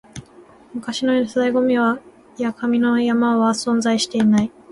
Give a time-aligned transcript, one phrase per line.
[0.73, 4.51] 昔のように粗大ゴミや紙の山は存在していない